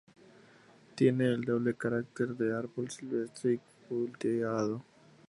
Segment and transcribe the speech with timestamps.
[0.95, 4.83] Tiene el doble carácter de árbol silvestre y cultivado.